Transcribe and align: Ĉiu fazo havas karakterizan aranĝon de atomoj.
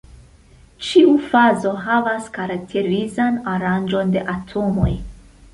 Ĉiu 0.85 1.11
fazo 1.33 1.73
havas 1.83 2.31
karakterizan 2.39 3.39
aranĝon 3.55 4.15
de 4.17 4.29
atomoj. 4.37 4.91